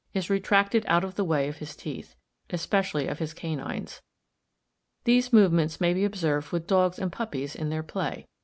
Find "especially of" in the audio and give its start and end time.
2.49-3.19